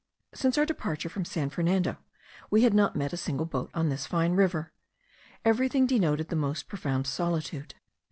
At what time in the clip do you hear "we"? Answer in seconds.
2.49-2.63